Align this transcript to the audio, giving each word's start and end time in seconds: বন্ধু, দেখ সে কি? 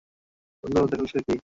বন্ধু, 0.63 0.81
দেখ 0.91 1.01
সে 1.11 1.19
কি? 1.27 1.35